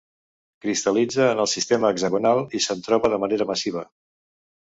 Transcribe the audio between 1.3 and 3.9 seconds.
en el sistema hexagonal, i se'n troba de manera massiva.